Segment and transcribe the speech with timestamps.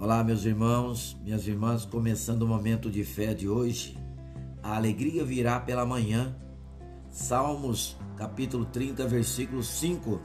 [0.00, 3.98] Olá, meus irmãos, minhas irmãs, começando o momento de fé de hoje.
[4.62, 6.36] A alegria virá pela manhã.
[7.10, 10.20] Salmos, capítulo 30, versículo 5,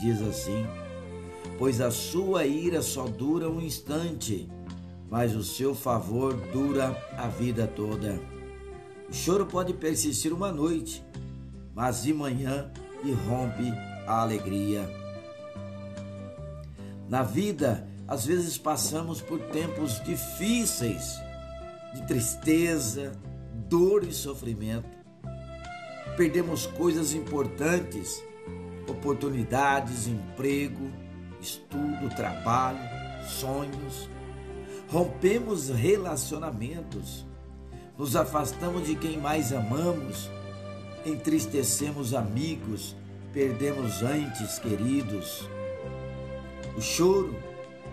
[0.00, 0.66] diz assim:
[1.60, 4.50] Pois a sua ira só dura um instante,
[5.08, 8.20] mas o seu favor dura a vida toda.
[9.08, 11.04] O choro pode persistir uma noite,
[11.72, 12.68] mas de manhã
[13.04, 13.72] irrompe
[14.08, 14.90] a alegria.
[17.08, 21.20] Na vida, às vezes passamos por tempos difíceis,
[21.94, 23.12] de tristeza,
[23.68, 24.88] dor e sofrimento.
[26.16, 28.24] Perdemos coisas importantes,
[28.88, 30.90] oportunidades, emprego,
[31.38, 32.80] estudo, trabalho,
[33.28, 34.08] sonhos.
[34.88, 37.26] Rompemos relacionamentos,
[37.98, 40.30] nos afastamos de quem mais amamos,
[41.04, 42.96] entristecemos amigos,
[43.34, 45.46] perdemos antes queridos.
[46.74, 47.47] O choro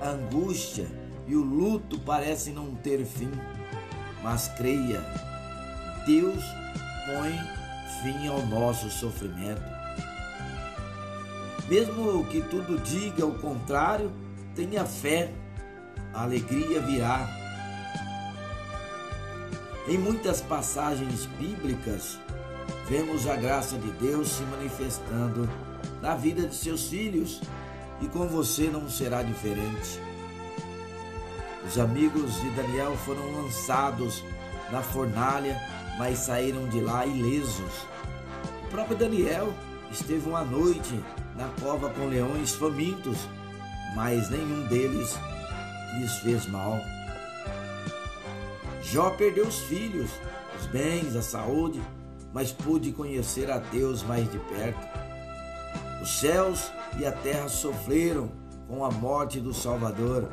[0.05, 0.87] a angústia
[1.27, 3.31] e o luto parecem não ter fim,
[4.23, 5.01] mas creia,
[6.05, 6.43] Deus
[7.05, 7.31] põe
[8.03, 9.63] fim ao nosso sofrimento.
[11.67, 14.11] Mesmo que tudo diga o contrário,
[14.55, 15.31] tenha fé,
[16.13, 17.27] a alegria virá.
[19.87, 22.19] Em muitas passagens bíblicas,
[22.87, 25.49] vemos a graça de Deus se manifestando
[26.01, 27.41] na vida de seus filhos
[28.01, 29.99] e com você não será diferente.
[31.65, 34.23] Os amigos de Daniel foram lançados
[34.71, 35.59] na fornalha,
[35.97, 37.87] mas saíram de lá ilesos.
[38.65, 39.53] O próprio Daniel
[39.91, 40.99] esteve uma noite
[41.35, 43.17] na cova com leões famintos,
[43.95, 45.15] mas nenhum deles
[45.97, 46.79] lhes fez mal.
[48.83, 50.11] Jó perdeu os filhos,
[50.59, 51.81] os bens, a saúde,
[52.33, 55.04] mas pôde conhecer a Deus mais de perto.
[56.05, 58.31] Os céus e a terra sofreram
[58.67, 60.29] com a morte do Salvador,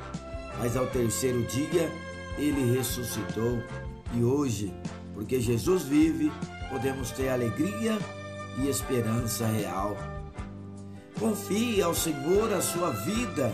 [0.59, 1.91] mas ao terceiro dia
[2.37, 3.56] ele ressuscitou.
[4.12, 4.70] E hoje,
[5.15, 6.31] porque Jesus vive,
[6.69, 7.99] podemos ter alegria
[8.59, 9.97] e esperança real.
[11.19, 13.50] Confie ao Senhor a sua vida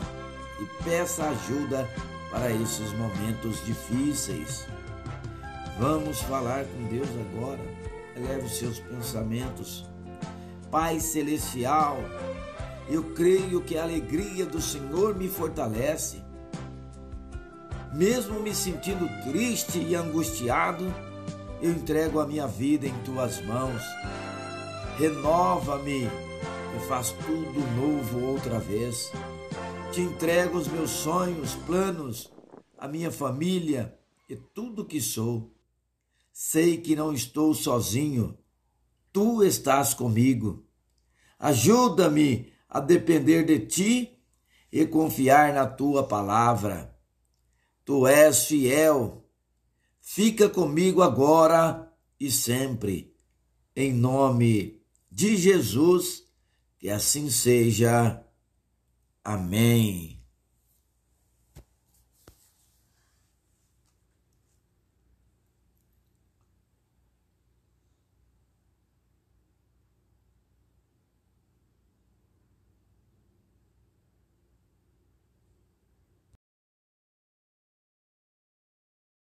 [0.61, 1.89] e peça ajuda
[2.33, 4.67] para esses momentos difíceis.
[5.79, 7.63] Vamos falar com Deus agora.
[8.17, 9.89] Eleve os seus pensamentos
[10.71, 11.97] Pai Celestial,
[12.91, 16.23] eu creio que a alegria do Senhor me fortalece.
[17.95, 20.85] Mesmo me sentindo triste e angustiado,
[21.63, 23.83] eu entrego a minha vida em tuas mãos.
[24.99, 29.11] Renova-me e faz tudo novo outra vez.
[29.91, 32.31] Te entrego os meus sonhos, planos,
[32.77, 35.51] a minha família e tudo que sou.
[36.31, 38.37] Sei que não estou sozinho
[39.13, 40.67] tu estás comigo.
[41.39, 44.19] Ajuda-me a depender de ti
[44.73, 46.95] e confiar na tua palavra.
[47.85, 49.25] Tu és fiel.
[50.01, 53.15] Fica comigo agora e sempre.
[53.75, 56.25] Em nome de Jesus,
[56.79, 58.25] que assim seja.
[59.25, 60.18] Amém.